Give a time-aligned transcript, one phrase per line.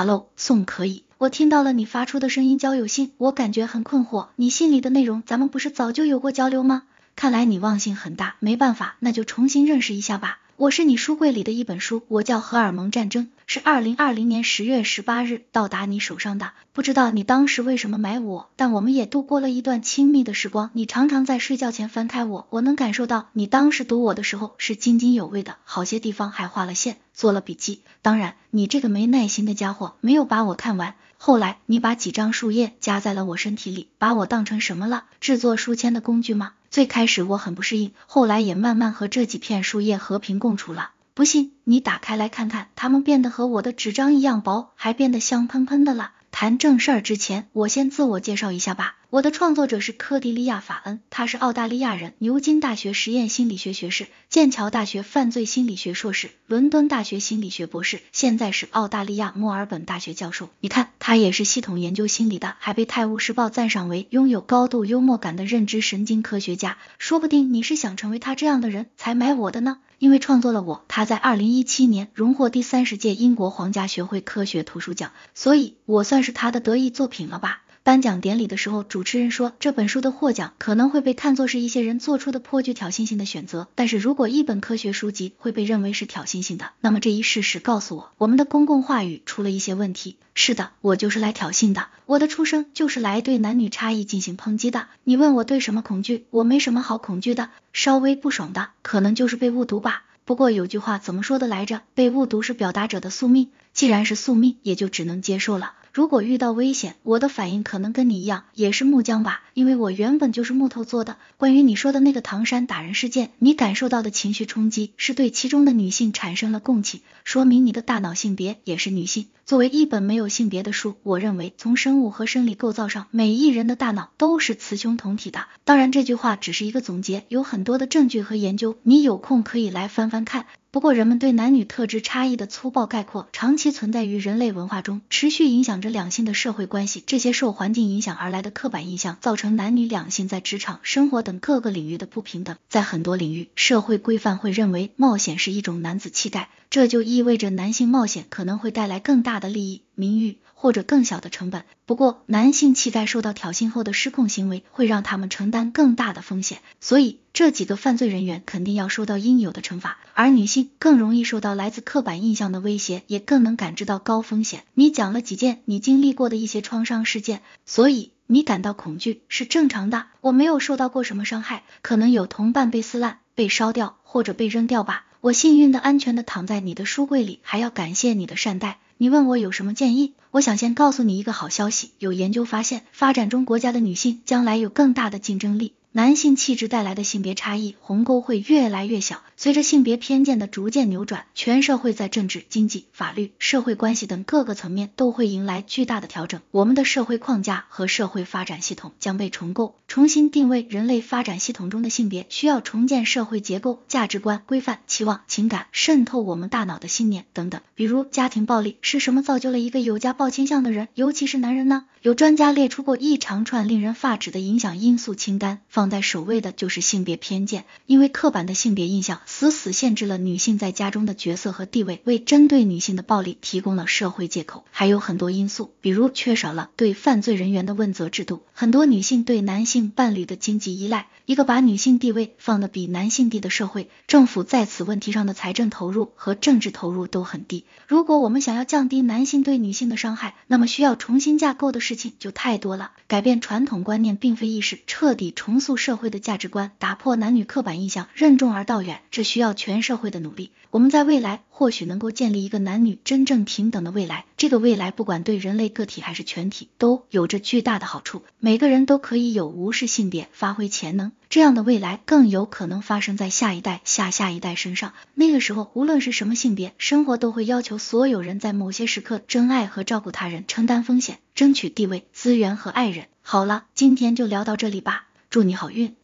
[0.00, 6.84] Hello，宋可以，我听到了你发出的声音交友信，我感觉很困惑，你信里的内容咱们不是早就有过交流吗？
[7.16, 10.38] 看来你忘性很大，没办法，那就重新认识一下吧。
[10.56, 16.50] 我是你书柜里的一本书，我叫《荷尔蒙战争》，是二零二零年十月十八日到达你手上的。
[16.74, 20.70] 不知道你当时为什么买我，但我们也度过了一段亲密的时光。
[20.74, 27.80] 你常常在睡觉前翻开我，我能感受到你当时读我的时候是津津有味的，好些地方还画了线，做了笔记。
[28.02, 30.94] 当然，你这个没耐心的家伙，没有把我看完。
[31.16, 35.04] 后来，你把几张树叶夹在了我身体里，把我当成什么了？
[35.22, 36.52] 制作书签的工具吗？
[36.70, 40.90] 最开始我很不适应，后来也慢慢和这几片树叶和平共处了。
[41.18, 46.12] 不信，你打开来看看，它们变得和我的纸张一样薄，还变得香喷喷的了。
[46.30, 48.94] 谈正事儿之前，我先自我介绍一下吧。
[49.10, 60.50] 我的创作者是科迪利亚·法恩，他是澳大利亚人，牛津大学实验心理学学士，剑桥大学犯罪心理学硕士，伦敦大学心理学博士，现在是澳大利亚墨尔本大学教授。
[60.60, 66.78] 你看，他也是系统研究心理的，还被《泰晤士报》赞赏为拥有高度幽默感的认知神经科学家。
[66.96, 69.78] 说不定你是想成为他这样的人才买我的呢？
[69.98, 77.62] 因为创作了我，他在二零一七年荣获第三十届英国皇家学会科学图书奖，所以我算是他的得意作品了吧。
[77.88, 83.66] 颁奖典礼的时候，主持人说这本书的获奖可能会被看作是一些人做出的颇具挑衅性的选择。
[83.74, 90.18] 但是如果一本科学书籍会被认为是挑衅性的，那么这一事实告诉我，我们的公共话语出了一些问题。
[90.34, 94.88] 是的，我就是来挑衅的，我的出生就是来对男女差异进行抨击的。
[95.02, 100.04] 你问我对什么恐惧，我没什么好恐惧的，稍微不爽的可能就是被误读吧。
[100.26, 101.80] 不过有句话怎么说的来着？
[101.94, 105.72] 被误读是表达者的宿命，既然是宿命，也就只能接受了。
[105.92, 111.16] 如果遇到危险，我的反应可能跟你一样，也是木匠吧，因为我原本就是木头做的。
[111.36, 119.26] 关于你说的那个唐山打人事件，你感受到的情绪冲击是对其中的女性产生了共情，说明你的大脑性别也是女性。
[119.48, 125.46] 作为一本没有性别的书，我认为从生物和生理构造上，每一人的大脑都是雌雄同体的。
[125.64, 130.44] 当然，这句话只是一个总结，有很多的证据和研究，你有空可以来翻翻看。
[130.70, 137.02] 不过，人们对男女特质差异的粗暴概括，长期存在于人类文化中，持续影响着两性的社会关系。
[137.06, 142.58] 这些受环境影响而来的刻板印象，造成男女两性在职场、生活等各个领域的不平等。
[142.68, 150.38] 在很多领域，社会规范会认为冒险是一种男子气概，这就意味着男性冒险可能会带来更大的利益、名誉。
[150.60, 151.62] 或者更小的成本。
[151.86, 156.58] 不过，男性气概受到挑衅后的失控行为，会让他们承担更大的风险。
[156.80, 159.98] 所以，这几个犯罪人员肯定要受到应有的惩罚。
[160.14, 164.64] 而女性更容易受到来自刻板印象的威胁，也更能感知到高风险。
[164.74, 170.06] 你讲了几件你经历过的一些创伤事件，所以你感到恐惧是正常的。
[170.20, 175.04] 我没有受到过什么伤害，可能有同伴被撕烂、被烧掉或者被扔掉吧。
[175.20, 178.78] 我幸运的、安全的躺在你的书柜里，还要感谢你的善待。
[179.00, 180.14] 你问我有什么建议？
[180.32, 185.74] 我想先告诉你一个好消息，有研究发现，发展中国家的女性将来有更大的竞争力。
[185.92, 196.42] 男性气质带来的性别差异鸿沟会越来越小，随着性别偏见的逐渐扭转，全社会在政治、经济、法律、社会关系等各个层面都会迎来巨大的调整。
[196.50, 207.62] 我们的社会框架和社会发展系统将被重构，重新定位人类发展系统中的性别，需要重建社会结构、价值观、规范、期望、情感，渗透我们大脑的信念等等。
[207.74, 211.86] 比如家庭暴力是什么造就了一个有家暴倾向的人，尤其是男人呢？
[212.02, 215.62] 有专家列出过一长串令人发指的影响因素清单。
[215.78, 224.64] 放在首位的就是性别偏见，因为刻板的性别印象死死限制了女性在家中的角色和地位，为针对女性的暴力提供了社会借口。
[224.72, 237.64] 还有很多因素，比如缺少了对犯罪人员的问责制度，很多女性对男性伴侣的经济依赖，一个把女性地位放得比男性低的社会，政府在此问题上的财政投入和政治投入都很低。
[237.86, 242.90] 如果我们想要降低男性对女性的伤害，那么需要重新架构的事情就太多了。
[243.06, 245.67] 改变传统观念并非易事，彻底重塑。
[245.76, 250.52] 社会的价值观，打破男女刻板印象，任重而道远，这需要全社会的努力。
[250.70, 258.22] 我们在未来或许能够建立一个男女真正平等的未来，这个未来不管对人类个体还是全体，都有着巨大的好处。
[258.38, 264.92] 每个人都可以有无视性别，发挥潜能，这样的未来更有可能发生在下一代、下下一代身上。
[265.14, 273.06] 那个时候，无论是什么性别，生活都会要求所有人在某些时刻珍爱和照顾他人，承担风险，争取地位、资源和爱人。
[273.22, 275.07] 好了，今天就聊到这里吧。
[275.30, 275.94] 祝你好运。